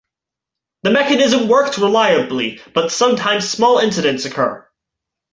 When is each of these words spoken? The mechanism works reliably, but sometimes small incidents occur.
The 0.81 0.89
mechanism 0.89 1.47
works 1.47 1.77
reliably, 1.77 2.59
but 2.73 2.91
sometimes 2.91 3.47
small 3.47 3.77
incidents 3.77 4.25
occur. 4.25 4.67